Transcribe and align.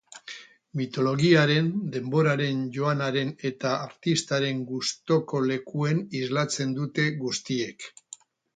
Mitologiaren, 0.79 1.67
denboraren 1.95 2.63
joanaren 2.79 3.35
eta 3.51 3.75
artistaren 3.89 4.65
gustoko 4.73 5.45
lekuen 5.53 6.03
islatzen 6.23 6.75
dute 6.83 7.09
guztiek. 7.25 7.91